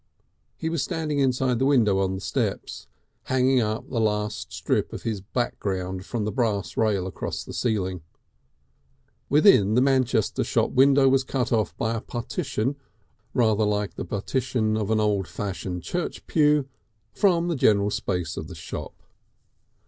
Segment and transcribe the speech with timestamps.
[0.57, 2.87] He was standing inside the window on the steps,
[3.25, 8.01] hanging up the last strip of his background from the brass rail along the ceiling.
[9.29, 12.77] Within, the Manchester shop window was cut off by a partition
[13.35, 16.67] rather like the partition of an old fashioned church pew
[17.13, 18.95] from the general space of the shop.